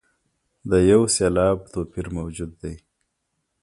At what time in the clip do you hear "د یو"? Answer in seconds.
0.69-1.01